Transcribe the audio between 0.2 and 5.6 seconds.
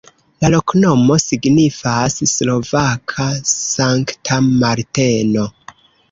La loknomo signifas: slovaka-Sankta Marteno.